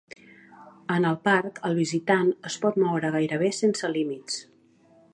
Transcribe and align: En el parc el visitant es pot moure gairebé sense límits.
En 0.93 1.05
el 1.09 1.17
parc 1.27 1.61
el 1.69 1.77
visitant 1.81 2.33
es 2.51 2.57
pot 2.65 2.83
moure 2.87 3.15
gairebé 3.19 3.55
sense 3.63 3.95
límits. 3.99 4.43